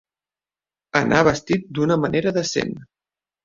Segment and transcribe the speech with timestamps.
[1.01, 2.77] Anar vestit d'una manera decent.